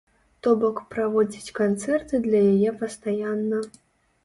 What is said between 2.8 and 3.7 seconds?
пастаянна.